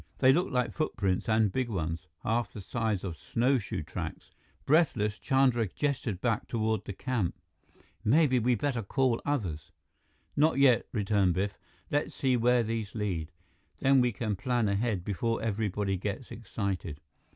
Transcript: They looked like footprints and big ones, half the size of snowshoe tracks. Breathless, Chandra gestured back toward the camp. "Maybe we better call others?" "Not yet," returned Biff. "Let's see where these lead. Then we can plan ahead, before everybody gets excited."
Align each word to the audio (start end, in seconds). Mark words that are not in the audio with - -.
They 0.17 0.33
looked 0.33 0.51
like 0.51 0.73
footprints 0.73 1.29
and 1.29 1.51
big 1.51 1.69
ones, 1.69 2.07
half 2.23 2.51
the 2.51 2.59
size 2.59 3.03
of 3.03 3.19
snowshoe 3.19 3.83
tracks. 3.83 4.31
Breathless, 4.65 5.19
Chandra 5.19 5.67
gestured 5.67 6.21
back 6.21 6.47
toward 6.47 6.85
the 6.85 6.93
camp. 6.93 7.35
"Maybe 8.03 8.39
we 8.39 8.55
better 8.55 8.81
call 8.81 9.21
others?" 9.27 9.71
"Not 10.35 10.57
yet," 10.57 10.87
returned 10.91 11.35
Biff. 11.35 11.55
"Let's 11.91 12.15
see 12.15 12.35
where 12.35 12.63
these 12.63 12.95
lead. 12.95 13.31
Then 13.79 14.01
we 14.01 14.11
can 14.11 14.35
plan 14.35 14.67
ahead, 14.67 15.05
before 15.05 15.39
everybody 15.43 15.97
gets 15.97 16.31
excited." 16.31 16.99